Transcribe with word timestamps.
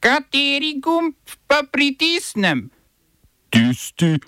Kateri 0.00 0.78
gumb 0.78 1.14
pa 1.46 1.62
pritisnem? 1.72 2.70
Tisti, 3.50 4.18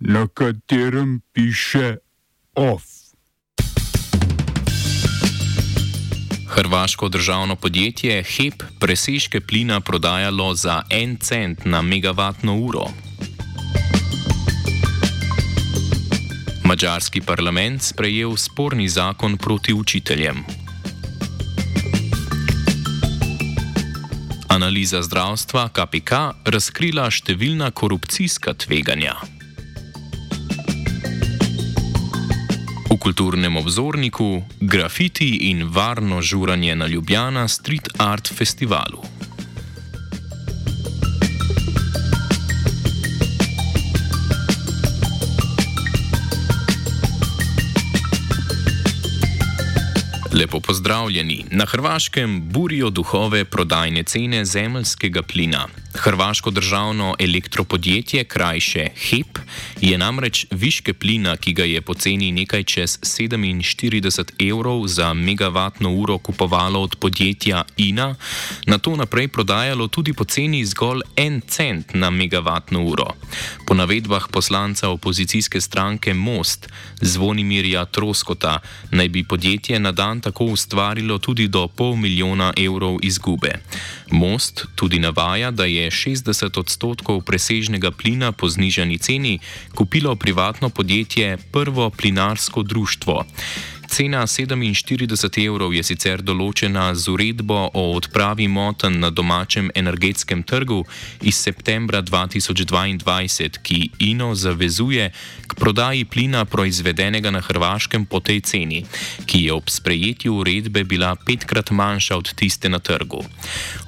na 0.00 0.26
katerem 0.26 1.20
piše 1.32 1.96
OF. 2.54 2.82
Hrvaško 6.48 7.08
državno 7.08 7.56
podjetje 7.56 8.22
HEP 8.22 8.62
presežke 8.80 9.40
plina 9.40 9.80
prodajalo 9.80 10.54
za 10.54 10.82
en 10.90 11.16
cent 11.16 11.64
na 11.64 11.82
megavatno 11.82 12.56
uro. 12.56 12.86
Mačarski 16.64 17.20
parlament 17.20 17.82
sprejel 17.82 18.36
sporni 18.36 18.88
zakon 18.88 19.36
proti 19.36 19.74
učiteljem. 19.74 20.59
Analiza 24.50 24.98
zdravstva 25.06 25.68
KPK 25.70 26.16
razkrila 26.50 27.04
številna 27.06 27.68
korupcijska 27.70 28.56
tveganja. 28.58 29.12
V 32.90 32.96
kulturnem 32.98 33.60
obzorniku 33.62 34.42
grafiti 34.58 35.30
in 35.52 35.68
varno 35.70 36.18
žuranje 36.18 36.74
na 36.74 36.90
Ljubljana 36.90 37.46
Street 37.46 37.94
Art 38.02 38.26
Festivalu. 38.26 39.19
Lepo 50.40 50.60
pozdravljeni. 50.60 51.44
Na 51.50 51.64
Hrvaškem 51.64 52.40
burijo 52.50 52.90
duhove 52.90 53.44
prodajne 53.44 54.02
cene 54.02 54.44
zemljskega 54.44 55.22
plina. 55.22 55.68
Hrvaško 55.94 56.50
državno 56.50 57.14
elektropodjetje, 57.18 58.24
krajše 58.24 58.88
HEP, 58.96 59.38
je 59.80 59.98
namreč 59.98 60.46
viške 60.50 60.92
plina, 60.94 61.36
ki 61.36 61.52
ga 61.52 61.64
je 61.64 61.80
poceni 61.80 62.32
nekaj 62.32 62.64
čez 62.64 62.98
47 63.00 64.48
evrov 64.50 64.86
za 64.86 65.14
megavatno 65.14 65.90
uro 65.90 66.18
kupovalo 66.18 66.82
od 66.82 66.96
podjetja 66.96 67.64
INA, 67.76 68.14
na 68.66 68.78
to 68.78 68.96
naprej 68.96 69.28
prodajalo 69.28 69.88
tudi 69.88 70.12
poceni 70.12 70.64
zgolj 70.64 71.00
en 71.16 71.40
cent 71.48 71.94
na 71.94 72.10
megavatno 72.10 72.84
uro. 72.84 73.14
Po 73.66 73.74
navedbah 73.74 74.28
poslanca 74.32 74.88
opozicijske 74.88 75.60
stranke 75.60 76.14
Most, 76.14 76.68
Zvonimirja 77.00 77.84
Troskota, 77.84 78.58
naj 78.90 79.08
bi 79.08 79.24
podjetje 79.24 79.78
na 79.78 79.92
dan 79.92 80.20
tako 80.20 80.44
ustvarilo 80.44 81.18
tudi 81.18 81.48
do 81.48 81.68
pol 81.68 81.96
milijona 81.96 82.52
evrov 82.56 82.98
izgube. 83.02 83.52
Most 84.10 84.66
tudi 84.74 84.98
navaja, 84.98 85.50
da 85.50 85.64
je 85.64 85.90
60 85.90 86.58
odstotkov 86.58 87.20
presežnega 87.20 87.90
plina 87.90 88.32
po 88.32 88.48
znižani 88.48 88.98
ceni 88.98 89.38
kupilo 89.74 90.16
privatno 90.16 90.68
podjetje 90.68 91.38
Prvo 91.52 91.90
plinarsko 91.90 92.62
društvo. 92.62 93.24
Cena 93.90 94.22
47 94.22 95.50
evrov 95.50 95.72
je 95.74 95.82
sicer 95.82 96.20
določena 96.22 96.92
z 96.94 97.10
uredbo 97.10 97.56
o 97.74 97.82
odpravi 97.96 98.46
moten 98.46 99.00
na 99.02 99.08
domačem 99.10 99.66
energetskem 99.74 100.44
trgu 100.46 100.84
iz 101.26 101.34
septembra 101.34 101.98
2022, 101.98 103.58
ki 103.66 103.78
INO 104.12 104.28
zavezuje 104.38 105.08
k 105.10 105.58
prodaji 105.58 106.06
plina 106.06 106.44
proizvedenega 106.46 107.32
na 107.34 107.42
Hrvaškem 107.42 108.06
po 108.06 108.22
tej 108.22 108.38
ceni, 108.46 108.84
ki 109.26 109.42
je 109.48 109.58
ob 109.58 109.66
sprejetju 109.66 110.38
uredbe 110.38 110.86
bila 110.86 111.16
petkrat 111.18 111.74
manjša 111.74 112.20
od 112.22 112.30
tiste 112.38 112.70
na 112.70 112.78
trgu. 112.78 113.26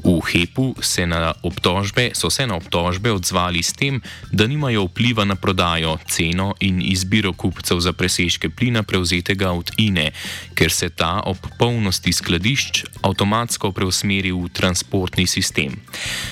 V 0.02 0.18
HEP-u 0.18 0.82
se 0.82 1.06
obtožbe, 1.46 2.10
so 2.18 2.26
se 2.26 2.42
na 2.50 2.58
obtožbe 2.58 3.14
odzvali 3.14 3.62
s 3.62 3.70
tem, 3.78 4.02
da 4.34 4.50
nimajo 4.50 4.90
vpliva 4.90 5.22
na 5.22 5.38
prodajo, 5.38 5.94
ceno 6.10 6.58
in 6.58 6.82
izbiro 6.82 7.30
kupcev 7.32 7.78
za 7.78 7.94
presežke 7.94 8.50
plina 8.50 8.82
prevzetega 8.82 9.54
od 9.54 9.70
INO 9.78 9.91
pline, 9.92 10.12
ker 10.54 10.72
se 10.72 10.88
ta 10.88 11.20
ob 11.24 11.36
polnosti 11.58 12.12
skladišč 12.12 12.84
avtomatsko 13.04 13.72
preusmeri 13.72 14.32
v 14.32 14.48
transportni 14.48 15.26
sistem. 15.26 15.76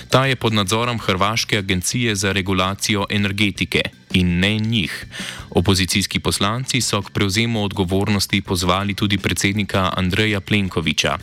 Ta 0.08 0.26
je 0.26 0.36
pod 0.36 0.52
nadzorom 0.52 0.98
Hrvaške 0.98 1.58
agencije 1.58 2.16
za 2.16 2.32
regulacijo 2.32 3.06
energetike 3.10 3.82
in 4.12 4.40
ne 4.40 4.58
njih. 4.58 5.06
Opozicijski 5.50 6.18
poslanci 6.18 6.80
so 6.80 7.02
k 7.02 7.10
prevzemu 7.10 7.62
odgovornosti 7.64 8.40
pozvali 8.42 8.94
tudi 8.94 9.18
predsednika 9.18 9.92
Andreja 9.96 10.40
Plenkoviča. 10.40 11.18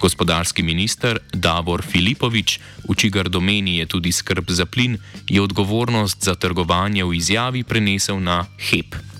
Gospodarski 0.00 0.62
minister 0.62 1.18
Davor 1.32 1.82
Filipovič, 1.82 2.58
v 2.88 2.94
čigar 2.94 3.28
domeni 3.28 3.78
je 3.78 3.86
tudi 3.86 4.12
skrb 4.12 4.50
za 4.50 4.66
plin, 4.66 4.98
je 5.28 5.42
odgovornost 5.42 6.22
za 6.22 6.34
trgovanje 6.34 7.04
v 7.04 7.14
izjavi 7.14 7.62
prenesel 7.62 8.18
na 8.18 8.46
HEP. 8.58 9.11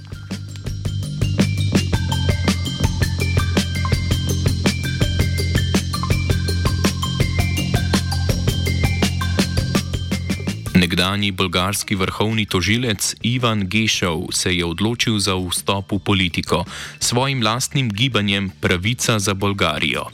Nekdani 10.82 11.30
bolgarski 11.30 11.94
vrhovni 11.94 12.42
tožilec 12.46 13.14
Ivan 13.22 13.68
Gešov 13.70 14.34
se 14.34 14.50
je 14.50 14.64
odločil 14.66 15.14
za 15.22 15.38
vstop 15.38 15.92
v 15.92 15.98
politiko 16.02 16.64
s 16.98 17.14
svojim 17.14 17.38
lastnim 17.42 17.86
gibanjem 17.86 18.50
Pravica 18.50 19.18
za 19.18 19.34
Bolgarijo. 19.34 20.10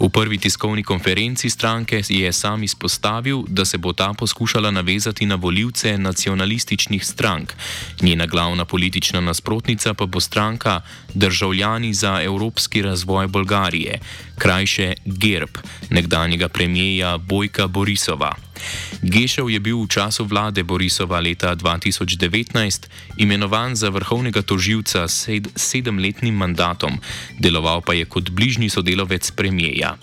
V 0.00 0.08
prvi 0.08 0.38
tiskovni 0.38 0.82
konferenci 0.82 1.50
stranke 1.50 2.00
je 2.08 2.32
sam 2.32 2.62
izpostavil, 2.62 3.44
da 3.48 3.64
se 3.64 3.78
bo 3.78 3.92
ta 3.92 4.14
poskušala 4.16 4.70
navezati 4.70 5.26
na 5.26 5.34
voljivce 5.34 5.98
nacionalističnih 5.98 7.04
strank. 7.04 7.52
Njena 8.00 8.26
glavna 8.26 8.64
politična 8.64 9.20
nasprotnica 9.20 9.94
pa 9.94 10.06
bo 10.06 10.20
stranka 10.20 10.80
Državljani 11.14 11.94
za 11.94 12.22
evropski 12.22 12.82
razvoj 12.82 13.26
Bolgarije, 13.26 14.00
krajše 14.38 14.94
GERB, 15.04 15.60
nekdanjega 15.90 16.48
premijeja 16.48 17.18
Bojka 17.18 17.66
Borisova. 17.66 18.45
Gešev 19.02 19.50
je 19.50 19.60
bil 19.60 19.82
v 19.82 19.88
času 19.88 20.24
vlade 20.24 20.62
Borisova 20.62 21.20
leta 21.20 21.56
2019 21.56 22.86
imenovan 23.16 23.76
za 23.76 23.88
vrhovnega 23.88 24.42
toživca 24.42 25.08
s 25.08 25.28
sedemletnim 25.56 26.34
mandatom, 26.34 26.98
deloval 27.38 27.80
pa 27.80 27.94
je 27.94 28.04
kot 28.04 28.30
bližnji 28.30 28.68
sodelovec 28.68 29.30
premijeja. 29.30 29.96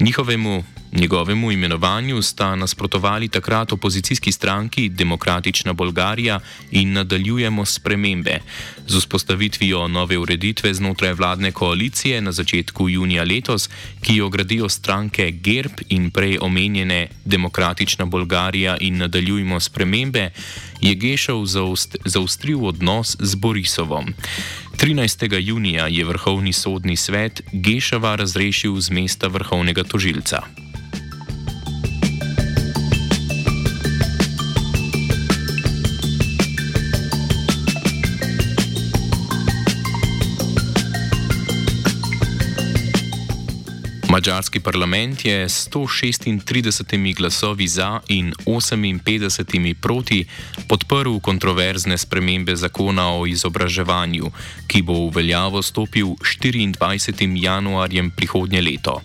Njihovemu 0.00 0.64
Njegovemu 0.94 1.52
imenovanju 1.52 2.22
sta 2.22 2.56
nasprotovali 2.56 3.28
takrat 3.28 3.72
opozicijski 3.72 4.32
stranki 4.32 4.88
Demokratična 4.88 5.72
Bolgarija 5.72 6.40
in 6.70 6.92
nadaljujemo 6.92 7.64
spremembe. 7.64 8.38
Z 8.86 8.96
vzpostavitvijo 8.96 9.88
nove 9.88 10.18
ureditve 10.18 10.74
znotraj 10.74 11.12
vladne 11.12 11.52
koalicije 11.52 12.20
na 12.20 12.32
začetku 12.32 12.88
junija 12.88 13.24
letos, 13.24 13.68
ki 14.00 14.16
jo 14.16 14.28
gradijo 14.28 14.68
stranke 14.68 15.30
GERB 15.30 15.72
in 15.88 16.10
prej 16.10 16.38
omenjene 16.40 17.08
Demokratična 17.24 18.04
Bolgarija 18.04 18.76
in 18.80 18.96
nadaljujemo 18.96 19.60
spremembe, 19.60 20.30
je 20.80 20.94
Gešov 20.94 21.46
zaustril 22.04 22.66
odnos 22.66 23.16
z 23.20 23.34
Borisovom. 23.34 24.14
13. 24.76 25.40
junija 25.40 25.86
je 25.86 26.04
Vrhovni 26.04 26.52
sodni 26.52 26.96
svet 26.96 27.42
Gešova 27.52 28.16
razrešil 28.16 28.80
z 28.80 28.90
mesta 28.90 29.26
vrhovnega 29.26 29.84
tožilca. 29.84 30.63
Mačarski 44.24 44.60
parlament 44.60 45.24
je 45.24 45.48
s 45.48 45.68
136 45.68 47.14
glasovi 47.16 47.68
za 47.68 48.00
in 48.08 48.32
58 48.46 49.74
proti 49.74 50.24
podprl 50.68 51.18
kontroverzne 51.20 51.98
spremembe 51.98 52.56
zakona 52.56 53.12
o 53.12 53.26
izobraževanju, 53.26 54.30
ki 54.66 54.82
bo 54.82 54.94
v 54.94 55.10
veljavo 55.14 55.62
stopil 55.62 56.16
24. 56.16 57.36
januarjem 57.36 58.10
prihodnje 58.16 58.62
leto. 58.62 59.02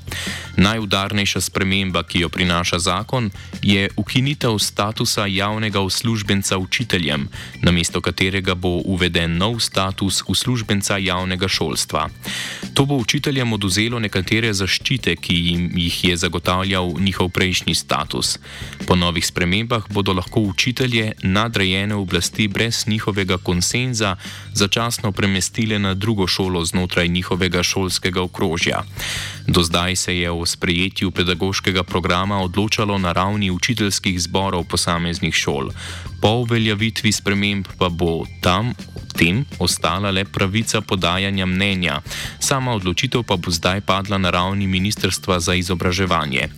Najudarnejša 0.60 1.42
sprememba, 1.42 2.04
ki 2.04 2.26
jo 2.26 2.30
prinaša 2.30 2.80
zakon, 2.80 3.30
je 3.62 3.88
ukinitev 3.96 4.60
statusa 4.60 5.26
javnega 5.26 5.80
uslužbenca 5.80 6.58
učiteljem, 6.58 7.30
namesto 7.62 8.02
katerega 8.02 8.56
bo 8.56 8.82
uveden 8.86 9.38
nov 9.38 9.60
status 9.64 10.24
uslužbenca 10.28 10.98
javnega 10.98 11.48
šolstva. 11.48 12.10
To 12.74 12.86
bo 12.86 13.00
učiteljem 13.00 13.54
oduzelo 13.54 14.00
nekatere 14.00 14.54
zaščite 14.54 15.16
ki 15.16 15.36
jim 15.36 15.70
jih 15.78 16.04
je 16.04 16.18
zagotavljal 16.18 16.94
njihov 17.00 17.30
prejšnji 17.30 17.76
status. 17.76 18.40
Po 18.88 18.96
novih 18.96 19.26
spremembah 19.26 19.84
bodo 19.90 20.14
lahko 20.14 20.42
učitelje 20.42 21.12
nadrejene 21.24 21.96
oblasti 21.96 22.48
brez 22.48 22.88
njihovega 22.88 23.38
konsenza 23.38 24.16
začasno 24.54 25.12
premestile 25.12 25.80
na 25.80 25.94
drugo 25.94 26.28
šolo 26.28 26.66
znotraj 26.66 27.08
njihovega 27.08 27.64
šolskega 27.64 28.22
okrožja. 28.22 28.84
Do 29.50 29.64
zdaj 29.64 29.96
se 29.96 30.18
je 30.18 30.32
o 30.32 30.46
sprejetju 30.46 31.12
pedagoškega 31.12 31.84
programa 31.84 32.42
odločalo 32.42 32.98
na 32.98 33.12
ravni 33.12 33.50
učiteljskih 33.52 34.22
zborov 34.22 34.64
posameznih 34.64 35.34
šol. 35.34 35.72
Po 36.22 36.30
uveljavitvi 36.46 37.12
sprememb 37.12 37.66
pa 37.78 37.90
bo 37.90 38.26
tam 38.42 38.74
tem 39.18 39.46
ostala 39.60 40.12
le 40.12 40.26
pravica 40.26 40.82
podajanja 40.82 41.46
mnenja, 41.46 42.02
sama 42.40 42.78
odločitev 42.78 43.24
pa 43.24 43.36
bo 43.42 43.52
zdaj 43.52 43.82
padla 43.82 44.18
na 44.18 44.30
ravni 44.30 44.68
Ministrstva 44.68 45.40
za 45.40 45.58
izobraževanje. 45.58 46.50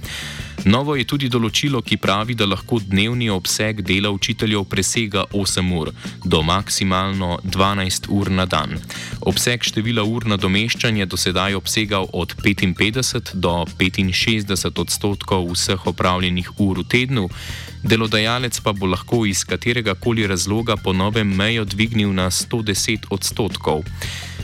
Novo 0.65 0.93
je 0.93 1.07
tudi 1.09 1.25
določilo, 1.25 1.79
ki 1.81 1.97
pravi, 1.97 2.35
da 2.37 2.45
lahko 2.45 2.77
dnevni 2.85 3.31
obseg 3.33 3.79
dela 3.81 4.11
učiteljev 4.13 4.67
presega 4.69 5.23
8 5.33 5.71
ur 5.73 5.89
do 6.23 6.41
maksimalno 6.45 7.39
12 7.43 8.05
ur 8.13 8.29
na 8.29 8.45
dan. 8.45 8.77
Obseg 9.25 9.65
števila 9.65 10.05
ur 10.05 10.27
nadomeščanja 10.29 11.07
do 11.09 11.17
sedaj 11.17 11.57
obsegal 11.57 12.05
od 12.13 12.35
55 12.43 13.33
do 13.33 13.55
65 13.73 14.81
odstotkov 14.85 15.49
vseh 15.55 15.87
opravljenih 15.87 16.53
ur 16.59 16.83
v 16.83 16.87
tednu, 16.93 17.27
delodajalec 17.81 18.61
pa 18.61 18.73
bo 18.77 18.85
lahko 18.85 19.25
iz 19.25 19.41
katerega 19.43 19.95
koli 19.97 20.27
razloga 20.29 20.77
po 20.77 20.93
novem 20.93 21.33
mejo 21.33 21.65
dvignil 21.65 22.13
na 22.13 22.29
110 22.29 23.09
odstotkov. 23.09 23.81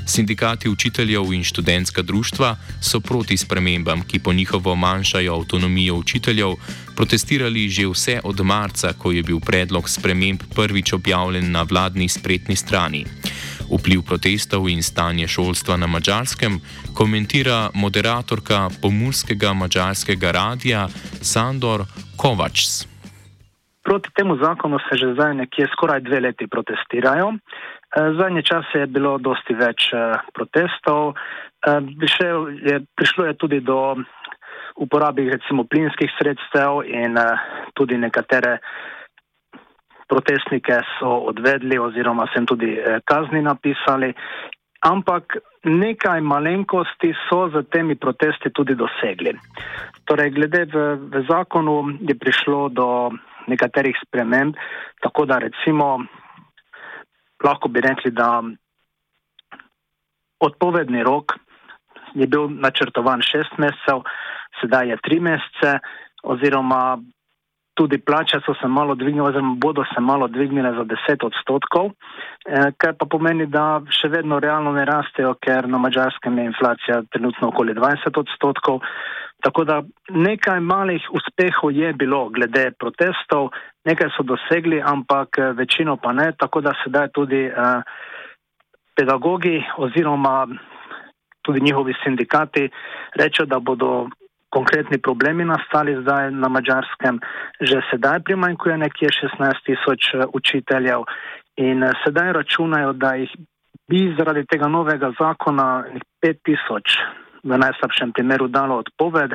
Sindikati 0.07 0.69
učiteljev 0.69 1.33
in 1.33 1.44
študentska 1.44 2.01
društva 2.01 2.56
so 2.81 3.00
proti 3.00 3.38
spremembam, 3.38 4.01
ki 4.07 4.19
po 4.19 4.33
njihovo 4.33 4.75
manjšajo 4.75 5.33
avtonomijo 5.33 5.95
učiteljev, 5.95 6.54
protestirali 6.95 7.69
že 7.69 7.88
vse 7.88 8.19
od 8.24 8.39
marca, 8.42 8.94
ko 8.94 9.12
je 9.12 9.24
bil 9.24 9.39
predlog 9.39 9.89
sprememb 9.89 10.39
prvič 10.56 10.94
objavljen 10.94 11.51
na 11.51 11.63
vladni 11.63 12.09
spletni 12.09 12.56
strani. 12.56 13.06
Vpliv 13.68 14.01
protestov 14.01 14.69
in 14.69 14.83
stanje 14.83 15.27
šolstva 15.27 15.77
na 15.77 15.88
mačarskem 15.88 16.62
komentira 16.94 17.69
moderatorka 17.74 18.69
pomorskega 18.81 19.54
mačarskega 19.54 20.31
radia 20.31 20.88
Sandor 21.21 21.83
Kovacs. 22.18 22.88
Proti 23.83 24.09
temu 24.15 24.38
zakonu 24.38 24.80
se 24.80 24.98
že 24.98 25.13
zdaj 25.13 25.33
nekje 25.36 25.68
skoraj 25.71 26.01
dve 26.01 26.19
leti 26.19 26.48
protestirajo. 26.48 27.33
Eh, 27.97 28.13
zadnje 28.17 28.41
čase 28.41 28.79
je 28.79 28.88
bilo 28.88 29.17
dosti 29.17 29.55
več 29.57 29.89
eh, 29.94 30.19
protestov. 30.33 31.15
Eh, 31.65 31.81
prišlo 32.95 33.25
je 33.25 33.33
tudi 33.33 33.59
do 33.59 33.95
uporabi 34.77 35.29
recimo 35.29 35.63
plinskih 35.63 36.11
sredstev 36.19 36.85
in 36.85 37.17
tudi 37.73 37.97
nekatere 37.97 38.59
protestnike 40.05 40.77
so 40.99 41.15
odvedli 41.31 41.79
oziroma 41.81 42.27
sem 42.33 42.45
tudi 42.45 42.77
kazni 43.09 43.41
napisali. 43.41 44.11
Ampak 44.85 45.39
nekaj 45.65 46.21
malenkosti 46.21 47.09
so 47.25 47.49
za 47.49 47.63
temi 47.65 47.97
protesti 47.97 48.53
tudi 48.53 48.77
dosegli. 48.77 49.33
Torej, 50.05 50.29
glede 50.38 50.67
v, 50.69 50.85
v 51.09 51.25
zakonu 51.25 51.97
je 51.97 52.13
prišlo 52.13 52.69
do 52.69 52.88
nekaterih 53.49 53.97
sprememb, 54.05 54.53
tako 55.01 55.25
da 55.25 55.41
recimo 55.41 56.05
lahko 57.43 57.69
bi 57.69 57.81
rekli, 57.81 58.11
da 58.11 58.43
odpovedni 60.39 61.03
rok 61.03 61.33
je 62.13 62.27
bil 62.27 62.49
načrtovan 62.49 63.21
šest 63.21 63.57
mesecev, 63.57 64.03
sedaj 64.61 64.89
je 64.89 64.97
tri 65.03 65.19
mesece, 65.19 65.79
oziroma 66.23 66.97
tudi 67.77 67.97
plače 68.01 68.39
so 68.45 68.53
se 68.61 68.67
malo 68.67 68.95
dvignile, 68.95 69.29
oziroma 69.29 69.55
bodo 69.55 69.83
se 69.93 70.01
malo 70.01 70.27
dvignile 70.27 70.71
za 70.77 70.83
deset 70.83 71.23
odstotkov, 71.23 71.91
eh, 71.91 72.71
kar 72.77 72.95
pa 72.99 73.05
pomeni, 73.05 73.45
da 73.45 73.81
še 73.89 74.09
vedno 74.09 74.39
realno 74.39 74.73
ne 74.73 74.85
rastejo, 74.85 75.35
ker 75.41 75.69
na 75.69 75.77
mačarskem 75.77 76.37
je 76.37 76.45
inflacija 76.45 77.01
trenutno 77.13 77.51
okoli 77.53 77.73
20 77.77 78.17
odstotkov. 78.17 78.81
Tako 79.41 79.63
da 79.63 79.81
nekaj 80.09 80.59
malih 80.59 81.01
uspehov 81.13 81.71
je 81.71 81.93
bilo 81.93 82.29
glede 82.29 82.71
protestov, 82.79 83.49
nekaj 83.85 84.09
so 84.17 84.23
dosegli, 84.23 84.81
ampak 84.81 85.37
eh, 85.37 85.51
večino 85.53 85.97
pa 85.97 86.13
ne, 86.13 86.31
tako 86.37 86.61
da 86.61 86.73
sedaj 86.83 87.09
tudi 87.13 87.45
eh, 87.45 87.81
pedagogi 88.95 89.63
oziroma 89.77 90.47
tudi 91.41 91.61
njihovi 91.61 91.93
sindikati 92.03 92.69
rečejo, 93.15 93.45
da 93.45 93.59
bodo 93.59 94.09
konkretni 94.49 94.97
problemi 94.97 95.45
nastali 95.45 96.01
zdaj 96.01 96.31
na 96.31 96.47
mačarskem, 96.49 97.19
že 97.61 97.81
sedaj 97.91 98.19
primanjkuje 98.19 98.77
nekje 98.77 99.09
16 99.09 99.65
tisoč 99.65 100.01
eh, 100.13 100.25
učiteljev 100.33 101.05
in 101.57 101.83
eh, 101.83 101.93
sedaj 102.03 102.33
računajo, 102.33 102.93
da 102.93 103.13
jih 103.15 103.31
bi 103.89 104.15
zaradi 104.17 104.45
tega 104.45 104.67
novega 104.67 105.11
zakona 105.19 105.85
5 106.21 106.43
tisoč 106.45 106.97
v 107.43 107.57
najslabšem 107.57 108.11
primeru 108.13 108.47
dalo 108.47 108.77
odpoved 108.83 109.33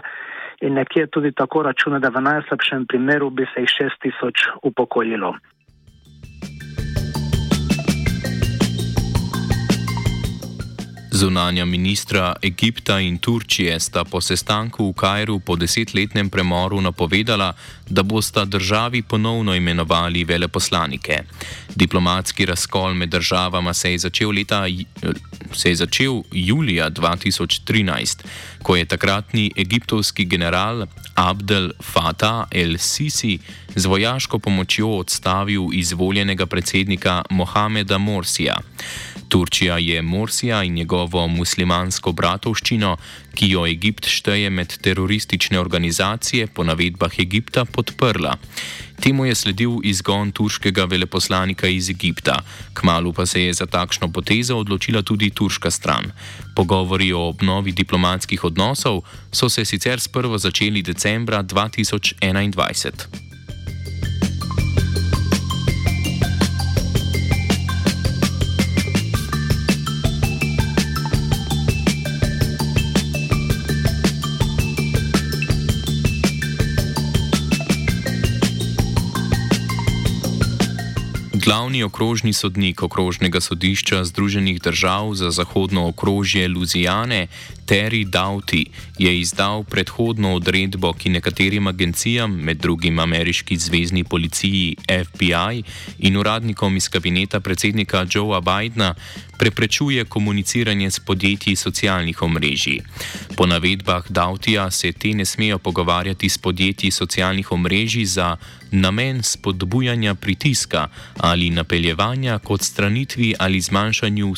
in 0.62 0.74
nekje 0.74 1.06
tudi 1.06 1.32
tako 1.32 1.62
računa, 1.62 1.98
da 1.98 2.08
v 2.08 2.22
najslabšem 2.22 2.86
primeru 2.86 3.30
bi 3.30 3.46
se 3.54 3.60
jih 3.60 3.72
6 3.90 4.02
tisoč 4.02 4.46
upokojilo. 4.62 5.34
Zunanja 11.22 11.64
ministra 11.64 12.34
Egipta 12.42 12.98
in 13.00 13.18
Turčije 13.18 13.80
sta 13.80 14.04
po 14.04 14.20
sestanku 14.20 14.88
v 14.88 14.92
Kajru 14.92 15.38
po 15.38 15.56
desetletnem 15.56 16.30
premoru 16.30 16.80
napovedala, 16.80 17.52
da 17.90 18.02
bosta 18.02 18.44
državi 18.44 19.02
ponovno 19.02 19.54
imenovali 19.54 20.24
veleposlanike. 20.24 21.22
Diplomatski 21.76 22.46
razkol 22.46 22.94
med 22.94 23.08
državama 23.08 23.74
se 23.74 23.92
je 23.92 23.98
začel, 23.98 24.30
leta, 24.30 24.64
se 25.56 25.68
je 25.68 25.76
začel 25.76 26.22
julija 26.32 26.90
2013, 26.90 28.24
ko 28.62 28.76
je 28.76 28.84
takratni 28.84 29.50
egiptovski 29.56 30.24
general 30.24 30.86
Abdel 31.14 31.70
Fattah 31.82 32.46
el-Sisi 32.50 33.38
z 33.74 33.86
vojaško 33.86 34.38
pomočjo 34.38 34.88
odstavil 34.88 35.68
izvoljenega 35.72 36.46
predsednika 36.46 37.22
Mohameda 37.30 37.98
Morsija. 37.98 38.56
Turčija 39.32 39.78
je 39.78 40.02
Morsija 40.02 40.62
in 40.62 40.74
njegovo 40.74 41.28
muslimansko 41.28 42.12
bratovščino, 42.12 42.96
ki 43.34 43.46
jo 43.48 43.62
Egipt 43.66 44.04
šteje 44.06 44.50
med 44.50 44.74
teroristične 44.84 45.60
organizacije, 45.60 46.46
po 46.46 46.66
navedbah 46.68 47.16
Egipta 47.18 47.64
podprla. 47.64 48.34
Temu 49.00 49.24
je 49.24 49.34
sledil 49.34 49.78
izgon 49.88 50.34
turškega 50.36 50.84
veleposlanika 50.84 51.68
iz 51.68 51.88
Egipta, 51.90 52.36
kmalo 52.74 53.12
pa 53.12 53.26
se 53.26 53.46
je 53.46 53.54
za 53.54 53.66
takšno 53.66 54.12
potezo 54.12 54.60
odločila 54.60 55.02
tudi 55.02 55.30
turška 55.30 55.70
stran. 55.70 56.12
Pogovori 56.56 57.12
o 57.12 57.24
obnovi 57.32 57.72
diplomatskih 57.72 58.44
odnosov 58.44 59.00
so 59.32 59.48
se 59.48 59.64
sicer 59.64 60.00
sprvo 60.00 60.38
začeli 60.38 60.82
decembra 60.82 61.42
2021. 61.42 63.31
Glavni 81.52 81.84
okrožni 81.84 82.32
sodnik 82.32 82.80
okrožnega 82.82 83.40
sodišča 83.40 84.04
Združenih 84.08 84.56
držav 84.56 85.12
za 85.14 85.28
zahodno 85.30 85.84
okrožje 85.88 86.48
Luzijane, 86.48 87.26
Terry 87.66 88.04
Doughty, 88.04 88.66
je 88.98 89.20
izdal 89.20 89.64
predhodno 89.64 90.34
odredbo, 90.34 90.92
ki 90.92 91.10
nekaterim 91.10 91.66
agencijam, 91.66 92.34
med 92.34 92.56
drugim 92.56 92.98
ameriški 92.98 93.56
zvezdni 93.56 94.04
policiji 94.04 94.76
FBI 95.04 95.62
in 95.98 96.16
uradnikom 96.16 96.76
iz 96.76 96.88
kabineta 96.88 97.40
predsednika 97.40 98.06
Joea 98.14 98.40
Bidna, 98.40 98.94
preprečuje 99.38 100.04
komuniciranje 100.04 100.90
s 100.90 101.00
podjetji 101.00 101.56
socialnih 101.56 102.22
omrežij. 102.22 102.78
Po 103.36 103.46
navedbah 103.46 104.06
Doughtyja 104.08 104.70
se 104.70 104.92
te 104.92 105.14
ne 105.14 105.24
smejo 105.24 105.58
pogovarjati 105.58 106.28
s 106.28 106.38
podjetji 106.38 106.90
socialnih 106.90 107.52
omrežij 107.52 108.04
za 108.04 108.36
namen 108.70 109.22
spodbujanja 109.22 110.14
pritiska 110.14 110.88
ali 111.16 111.50
napeljevanja 111.50 112.38
k 112.38 112.50
odstranitvi 112.50 113.34
ali 113.38 113.60
zmanjšanju 113.60 114.32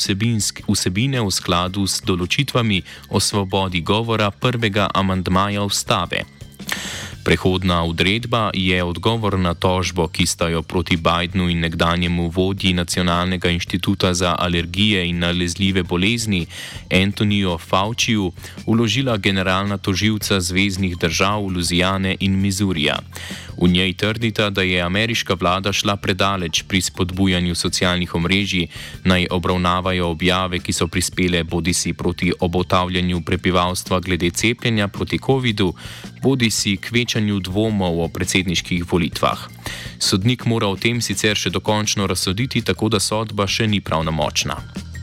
vsebine 0.69 1.21
v 1.21 1.31
skladu 1.31 1.87
s 1.87 2.03
določitvami 2.03 2.83
o 3.09 3.21
svobodi 3.25 3.81
govora 3.81 4.31
prvega 4.31 4.89
amandmaja 4.95 5.63
ustave. 5.63 6.25
Prehodna 7.25 7.85
odredba 7.85 8.51
je 8.55 8.85
odgovor 8.85 9.39
na 9.39 9.55
tožbo, 9.55 10.09
ki 10.13 10.27
sta 10.27 10.49
jo 10.49 10.63
proti 10.63 10.97
Bidenu 10.97 11.49
in 11.49 11.61
nekdanjemu 11.65 12.29
vodji 12.29 12.73
Nacionalnega 12.77 13.49
inštituta 13.49 14.15
za 14.15 14.35
alergije 14.39 15.07
in 15.09 15.19
nalezljive 15.19 15.83
bolezni 15.83 16.47
Antonijo 16.93 17.59
Fauciju 17.59 18.33
uložila 18.67 19.17
generalna 19.17 19.79
toživca 19.79 20.41
zvezdnih 20.41 20.99
držav 20.99 21.41
Luzijane 21.49 22.17
in 22.21 22.41
Mizurija. 22.41 22.99
V 23.57 23.69
njej 23.69 23.93
trdita, 23.93 24.51
da 24.51 24.63
je 24.63 24.81
ameriška 24.83 25.35
vlada 25.41 25.73
šla 25.73 25.97
predaleč 25.97 26.63
pri 26.69 26.81
spodbujanju 26.81 27.55
socialnih 27.55 28.15
omrežij, 28.15 28.67
naj 29.05 29.27
obravnavajo 29.31 30.09
objave, 30.09 30.59
ki 30.59 30.73
so 30.73 30.87
prispele 30.87 31.45
bodi 31.45 31.75
si 31.75 31.93
proti 31.93 32.33
obotavljanju 32.41 33.21
prebivalstva 33.21 34.01
glede 34.01 34.31
cepljenja 34.31 34.89
proti 34.89 35.19
COVID-u, 35.27 35.75
bodi 36.23 36.51
si 36.51 36.77
k 36.77 36.91
večanju 36.93 37.41
dvomov 37.41 38.01
o 38.01 38.09
predsedniških 38.09 38.93
volitvah. 38.93 39.39
Sodnik 39.99 40.45
mora 40.45 40.67
o 40.67 40.77
tem 40.77 41.01
sicer 41.01 41.37
še 41.37 41.51
dokončno 41.51 42.07
razsoditi, 42.07 42.63
tako 42.63 42.89
da 42.89 43.01
sodba 43.01 43.47
še 43.47 43.67
ni 43.67 43.81
pravnomočna. 43.81 44.94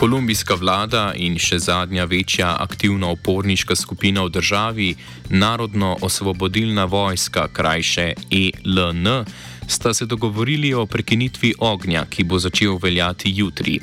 Kolumbijska 0.00 0.54
vlada 0.56 1.10
in 1.12 1.34
še 1.36 1.58
zadnja 1.60 2.06
večja 2.08 2.54
aktivna 2.64 3.10
oporniška 3.12 3.74
skupina 3.76 4.22
v 4.24 4.30
državi, 4.32 4.86
Narodno-osvobodilna 5.28 6.86
vojska, 6.88 7.42
krajše 7.52 8.14
ELN, 8.32 9.26
sta 9.68 9.92
se 9.94 10.06
dogovorili 10.06 10.72
o 10.72 10.86
prekinitvi 10.86 11.52
ognja, 11.58 12.06
ki 12.08 12.24
bo 12.24 12.40
začel 12.40 12.78
veljati 12.80 13.34
jutri. 13.36 13.76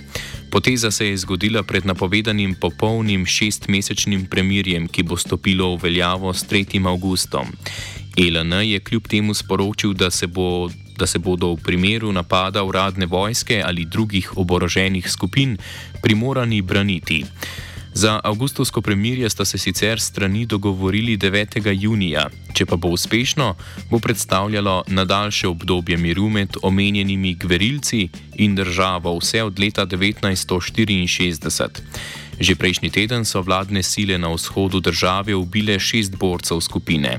Poteza 0.49 0.89
se 0.91 1.11
je 1.11 1.21
zgodila 1.21 1.61
pred 1.63 1.85
napovedanim 1.85 2.57
popolnim 2.57 3.25
šestmesečnim 3.25 4.25
premirjem, 4.25 4.89
ki 4.89 5.03
bo 5.03 5.21
stopilo 5.21 5.75
v 5.75 5.83
veljavo 5.83 6.33
s 6.33 6.49
3. 6.49 6.81
augustom. 6.87 7.53
ELN 8.17 8.57
je 8.65 8.79
kljub 8.79 9.05
temu 9.05 9.37
sporočil, 9.37 9.93
da 9.93 10.09
se 10.09 10.25
bo 10.27 10.65
da 10.97 11.07
se 11.07 11.19
bodo 11.19 11.53
v 11.53 11.61
primeru 11.63 12.11
napada 12.11 12.63
uradne 12.63 13.05
vojske 13.05 13.61
ali 13.65 13.85
drugih 13.85 14.37
oboroženih 14.37 15.11
skupin 15.11 15.57
primorani 16.01 16.61
braniti. 16.61 17.25
Za 17.97 18.19
avgustovsko 18.23 18.81
premirje 18.81 19.29
sta 19.29 19.45
se 19.45 19.57
sicer 19.57 19.99
strani 19.99 20.45
dogovorili 20.45 21.17
9. 21.17 21.81
junija, 21.81 22.29
če 22.53 22.65
pa 22.65 22.75
bo 22.75 22.87
uspešno, 22.93 23.55
bo 23.89 23.99
predstavljalo 23.99 24.83
nadaljše 24.87 25.47
obdobje 25.47 25.97
miru 25.97 26.29
med 26.29 26.49
omenjenimi 26.61 27.33
gverilci 27.33 28.09
in 28.35 28.55
državo 28.55 29.17
vse 29.17 29.43
od 29.43 29.59
leta 29.59 29.85
1964. 29.85 31.67
Že 32.37 32.53
prejšnji 32.53 32.93
teden 32.93 33.25
so 33.25 33.41
vladne 33.41 33.81
sile 33.81 34.17
na 34.21 34.29
vzhodu 34.29 34.79
države 34.79 35.33
ubile 35.35 35.79
šest 35.79 36.15
borcev 36.21 36.61
skupine. 36.61 37.17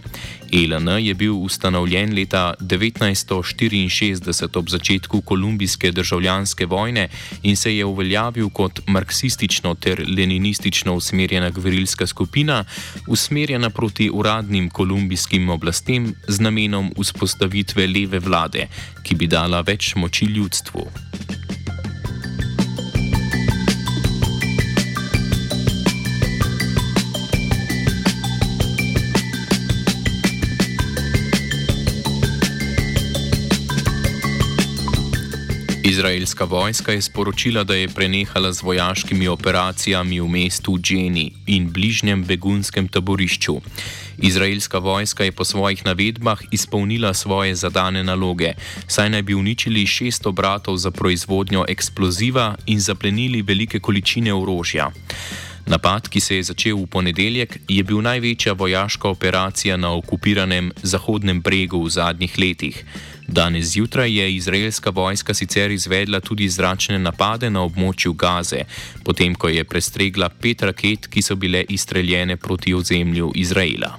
ELN 0.53 0.89
je 1.03 1.15
bil 1.15 1.35
ustanovljen 1.35 2.15
leta 2.15 2.55
1964 2.61 4.59
ob 4.59 4.69
začetku 4.69 5.21
kolumbijske 5.21 5.91
državljanske 5.93 6.67
vojne 6.67 7.09
in 7.43 7.57
se 7.57 7.77
je 7.77 7.85
uveljavil 7.85 8.51
kot 8.51 8.81
marksistično 8.87 9.75
ter 9.75 10.05
leninistično 10.09 10.95
usmerjena 10.95 11.51
gverilska 11.51 12.07
skupina, 12.07 12.65
usmerjena 13.07 13.71
proti 13.71 14.11
uradnim 14.11 14.71
kolumbijskim 14.71 15.51
oblastem 15.51 16.15
z 16.29 16.41
namenom 16.41 16.93
vzpostavitve 16.99 17.87
leve 17.87 18.19
vlade, 18.19 18.69
ki 19.03 19.15
bi 19.15 19.27
dala 19.27 19.61
več 19.61 19.95
moči 19.97 20.25
ljudstvu. 20.25 20.87
Izraelska 35.99 36.45
vojska 36.45 36.93
je 36.93 37.03
sporočila, 37.03 37.65
da 37.65 37.75
je 37.75 37.89
prenehala 37.89 38.53
z 38.53 38.63
vojaškimi 38.63 39.29
operacijami 39.29 40.21
v 40.21 40.29
mestu 40.29 40.79
Dženi 40.79 41.33
in 41.47 41.67
bližnjem 41.75 42.23
begunskem 42.25 42.89
taborišču. 42.89 43.57
Izraelska 44.19 44.79
vojska 44.79 45.25
je 45.25 45.33
po 45.33 45.45
svojih 45.45 45.83
navedbah 45.87 46.39
izpolnila 46.51 47.15
svoje 47.15 47.55
zadane 47.55 48.05
naloge, 48.05 48.53
saj 48.87 49.11
naj 49.11 49.23
bi 49.23 49.35
uničili 49.35 49.87
šest 49.87 50.27
obratov 50.27 50.77
za 50.77 50.91
proizvodnjo 50.91 51.65
eksploziva 51.69 52.55
in 52.67 52.81
zaplenili 52.81 53.43
velike 53.43 53.81
količine 53.81 54.35
orožja. 54.35 54.91
Napad, 55.67 56.09
ki 56.09 56.21
se 56.21 56.37
je 56.37 56.43
začel 56.43 56.77
v 56.77 56.87
ponedeljek, 56.87 57.59
je 57.69 57.83
bil 57.83 58.01
največja 58.01 58.53
vojaška 58.53 59.09
operacija 59.09 59.77
na 59.77 59.91
okupiranem 59.93 60.73
Zahodnem 60.83 61.43
bregu 61.43 61.83
v 61.83 61.91
zadnjih 61.91 62.39
letih. 62.39 62.85
Danes 63.29 63.67
zjutraj 63.67 64.19
je 64.19 64.35
izraelska 64.35 64.91
vojska 64.91 65.35
sicer 65.35 65.71
izvedla 65.71 66.21
tudi 66.21 66.49
zračne 66.49 66.99
napade 66.99 67.51
na 67.51 67.61
območju 67.61 68.13
Gaze, 68.13 68.63
potem 69.05 69.35
ko 69.35 69.49
je 69.49 69.65
prestregla 69.65 70.29
pet 70.29 70.63
raket, 70.63 71.07
ki 71.07 71.23
so 71.23 71.37
bile 71.37 71.61
izstreljene 71.69 72.37
proti 72.37 72.75
ozemlju 72.75 73.33
Izraela. 73.35 73.99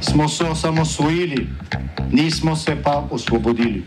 Smo 0.00 0.28
se 0.28 0.44
osamosvojili, 0.44 1.46
nismo 2.12 2.56
se 2.56 2.76
pa 2.84 3.08
osvobodili. 3.10 3.84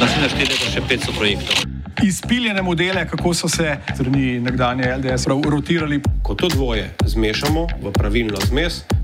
Naslednje 0.00 0.28
število 0.28 0.64
je 0.64 0.70
še 0.72 0.80
500 0.80 1.16
projektov. 1.18 1.56
Izpiljene 2.02 2.62
modele, 2.62 3.04
kako 3.08 3.34
so 3.34 3.48
se 3.48 3.76
strani 3.94 4.40
nekdanje 4.40 4.88
LDS 4.96 5.26
rotirali. 5.26 6.00
Ko 6.22 6.34
to 6.34 6.48
dvoje 6.48 6.94
zmešamo 7.04 7.66
v 7.82 7.92
pravilno 7.92 8.40
zmes, 8.48 8.80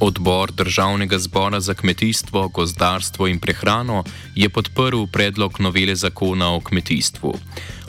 Odbor 0.00 0.52
Državnega 0.52 1.18
zbora 1.18 1.60
za 1.60 1.74
kmetijstvo, 1.74 2.48
gozdarstvo 2.48 3.26
in 3.26 3.38
prehrano 3.38 4.04
je 4.34 4.48
podprl 4.48 5.06
predlog 5.12 5.60
novele 5.60 5.94
zakona 5.94 6.54
o 6.54 6.60
kmetijstvu. 6.60 7.34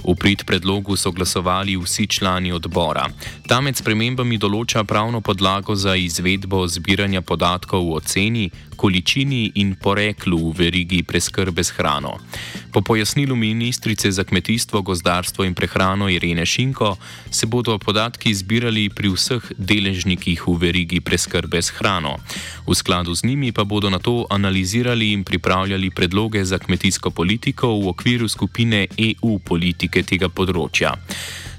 V 0.03 0.15
prid 0.15 0.43
predlogu 0.45 0.95
so 0.95 1.11
glasovali 1.11 1.77
vsi 1.77 2.07
člani 2.07 2.51
odbora. 2.51 3.09
Ta 3.47 3.61
med 3.61 3.77
spremembami 3.77 4.37
določa 4.37 4.83
pravno 4.83 5.21
podlago 5.21 5.75
za 5.75 5.95
izvedbo 5.95 6.63
zbiranja 6.67 7.21
podatkov 7.21 7.91
o 7.93 7.99
ceni, 7.99 8.49
količini 8.79 9.51
in 9.55 9.75
poreklu 9.75 10.39
v 10.49 10.55
verigi 10.57 11.03
preskrbe 11.03 11.63
s 11.63 11.75
hrano. 11.77 12.15
Po 12.71 12.81
pojasnilu 12.81 13.35
ministrice 13.35 14.11
za 14.11 14.23
kmetijstvo, 14.23 14.81
gozdarstvo 14.81 15.45
in 15.45 15.53
prehrano 15.53 16.09
Irene 16.09 16.45
Šinko 16.45 16.97
se 17.31 17.45
bodo 17.45 17.77
podatki 17.77 18.33
zbirali 18.33 18.89
pri 18.89 19.09
vseh 19.09 19.41
deležnikih 19.57 20.47
v 20.47 20.53
verigi 20.57 21.01
preskrbe 21.01 21.61
s 21.61 21.69
hrano. 21.69 22.17
V 22.67 22.75
skladu 22.75 23.15
z 23.15 23.25
njimi 23.25 23.51
pa 23.51 23.63
bodo 23.63 23.89
na 23.89 23.99
to 23.99 24.25
analizirali 24.29 25.11
in 25.11 25.23
pripravljali 25.23 25.89
predloge 25.89 26.45
za 26.45 26.57
kmetijsko 26.57 27.09
politiko 27.09 27.67
v 27.67 27.87
okviru 27.89 28.29
skupine 28.29 28.87
EU 28.97 29.39
politike 29.39 30.03
tega 30.03 30.29
področja. 30.29 30.93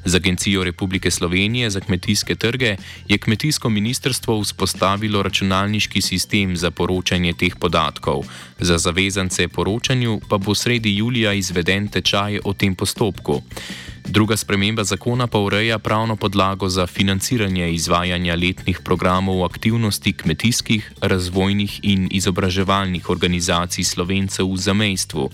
Z 0.04 0.14
Agencijo 0.14 0.64
Republike 0.64 1.10
Slovenije 1.10 1.70
za 1.70 1.80
kmetijske 1.80 2.34
trge 2.34 2.76
je 3.08 3.18
kmetijsko 3.18 3.68
ministrstvo 3.68 4.40
vzpostavilo 4.40 5.22
računalniški 5.22 6.00
sistem 6.02 6.56
za 6.56 6.70
poročanje 6.70 7.32
teh 7.32 7.56
podatkov. 7.56 8.24
Za 8.58 8.78
zavezance 8.78 9.48
poročanju 9.48 10.20
pa 10.28 10.38
bo 10.38 10.54
sredi 10.54 10.96
julija 10.96 11.32
izveden 11.32 11.88
tečaj 11.88 12.40
o 12.44 12.52
tem 12.52 12.74
postopku. 12.74 13.42
Druga 14.04 14.36
sprememba 14.36 14.84
zakona 14.84 15.26
pa 15.26 15.38
ureja 15.38 15.78
pravno 15.78 16.16
podlago 16.16 16.68
za 16.68 16.86
financiranje 16.86 17.72
izvajanja 17.72 18.34
letnih 18.34 18.80
programov 18.84 19.44
aktivnosti 19.44 20.12
kmetijskih, 20.12 20.92
razvojnih 21.00 21.80
in 21.82 22.08
izobraževalnih 22.10 23.10
organizacij 23.10 23.84
slovencev 23.84 24.52
v 24.52 24.56
zamejstvu, 24.56 25.30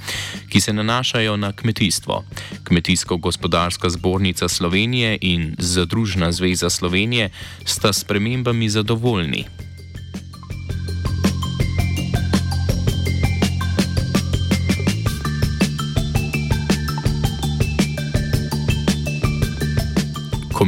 ki 0.48 0.60
se 0.60 0.72
nanašajo 0.72 1.36
na 1.36 1.52
kmetijstvo. 1.52 2.24
Kmetijsko-gospodarska 2.64 3.90
zbornica 3.90 4.48
Slovenije 4.48 5.18
in 5.20 5.54
Združna 5.58 6.32
zveza 6.32 6.70
Slovenije 6.70 7.30
sta 7.64 7.92
s 7.92 8.00
spremembami 8.00 8.68
zadovoljni. 8.68 9.55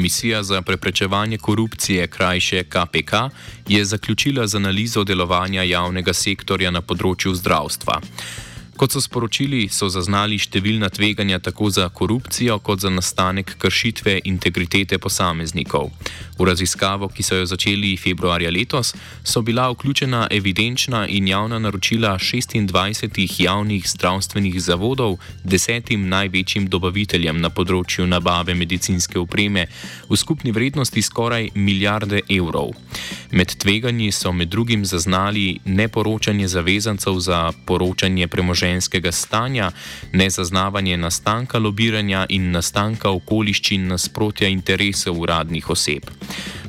Komisija 0.08 0.42
za 0.42 0.62
preprečevanje 0.62 1.38
korupcije, 1.38 2.06
krajše 2.06 2.64
KPK, 2.64 3.12
je 3.68 3.84
zaključila 3.84 4.46
z 4.46 4.54
analizo 4.54 5.04
delovanja 5.04 5.62
javnega 5.62 6.14
sektorja 6.16 6.70
na 6.70 6.80
področju 6.80 7.34
zdravstva. 7.36 7.98
Kot 8.78 8.94
so 8.94 9.00
sporočili, 9.02 9.64
so 9.74 9.88
zaznali 9.90 10.36
številna 10.38 10.86
tveganja 10.94 11.40
tako 11.42 11.66
za 11.74 11.88
korupcijo, 11.90 12.60
kot 12.62 12.84
za 12.84 12.92
nastanek 12.94 13.56
kršitve 13.58 14.20
integritete 14.30 15.00
posameznikov. 15.02 15.88
V 16.38 16.46
raziskavo, 16.46 17.08
ki 17.10 17.26
so 17.26 17.40
jo 17.40 17.48
začeli 17.50 17.96
februarja 17.98 18.52
letos, 18.54 18.92
so 19.26 19.42
bila 19.42 19.64
vključena 19.72 20.28
evidenčna 20.30 21.00
in 21.10 21.26
javna 21.26 21.58
naročila 21.58 22.12
26 22.22 23.18
javnih 23.42 23.88
zdravstvenih 23.90 24.60
zavodov, 24.62 25.18
desetim 25.42 26.06
največjim 26.06 26.70
dobaviteljem 26.70 27.42
na 27.42 27.50
področju 27.50 28.06
nabave 28.06 28.54
medicinske 28.54 29.18
opreme, 29.18 29.66
v 30.06 30.20
skupni 30.22 30.54
vrednosti 30.54 31.02
skoraj 31.02 31.50
milijarde 31.58 32.22
evrov. 32.30 32.78
Med 33.34 33.58
tveganji 33.58 34.12
so 34.14 34.30
med 34.30 34.54
drugim 34.54 34.86
zaznali 34.86 35.58
neporočanje 35.66 36.46
zavezancev 36.46 37.18
za 37.18 37.42
poročanje 37.66 38.30
premoženja 38.30 38.67
ženskega 38.68 39.12
stanja, 39.12 39.70
nezaznavanje 40.12 40.96
nastanka 40.96 41.58
lobiranja 41.58 42.26
in 42.28 42.50
nastanka 42.52 43.10
okoliščin 43.10 43.88
nasprotja 43.92 44.48
interesov 44.48 45.20
uradnih 45.24 45.70
oseb. 45.70 46.10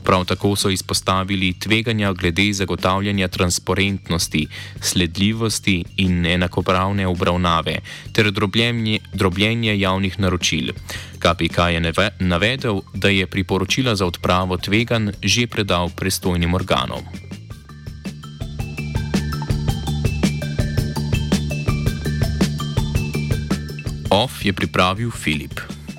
Prav 0.04 0.26
tako 0.26 0.56
so 0.56 0.72
izpostavili 0.74 1.52
tveganja 1.60 2.14
glede 2.14 2.48
zagotavljanja 2.54 3.28
transparentnosti, 3.28 4.48
sledljivosti 4.82 5.84
in 5.98 6.26
enakopravne 6.26 7.08
obravnave 7.08 7.76
ter 8.14 8.32
drobljenje, 8.32 9.00
drobljenje 9.14 9.80
javnih 9.80 10.20
naročil. 10.20 10.74
KPK 11.20 11.58
je 11.74 11.94
navedel, 12.20 12.82
da 12.94 13.10
je 13.10 13.28
priporočila 13.28 13.96
za 13.96 14.06
odpravo 14.06 14.58
tveganj 14.58 15.12
že 15.24 15.48
predal 15.48 15.90
pristojnim 15.90 16.54
organom. 16.54 17.29
OF 24.20 24.44
je 24.44 24.52
pripravil 24.52 25.12
Filip. 25.16 25.79